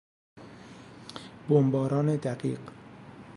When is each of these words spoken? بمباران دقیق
بمباران 1.49 2.15
دقیق 2.15 2.59